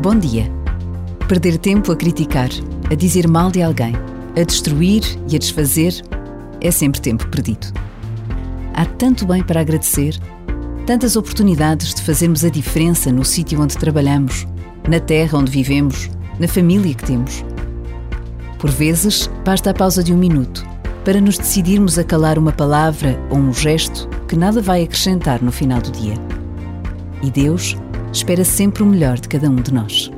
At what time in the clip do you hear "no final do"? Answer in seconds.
25.42-25.92